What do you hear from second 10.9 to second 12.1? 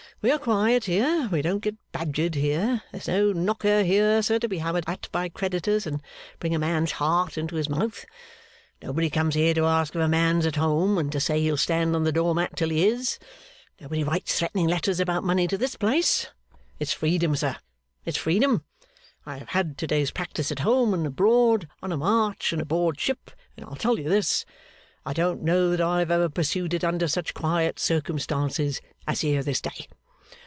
and to say he'll stand on